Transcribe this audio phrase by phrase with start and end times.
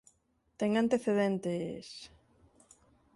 [0.59, 1.87] Ten antecedentes…